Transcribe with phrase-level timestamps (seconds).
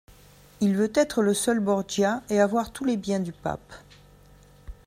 [0.61, 3.71] Il veut être le seul Borgia, et avoir tous les biens du pape.